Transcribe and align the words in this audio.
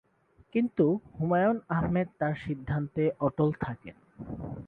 কিন্তু 0.55 0.85
হুমায়ূন 1.11 1.57
আহমেদ 1.71 2.07
তার 2.19 2.35
সিদ্ধান্তে 2.45 3.03
অটল 3.19 3.49
থাকেন। 3.61 3.95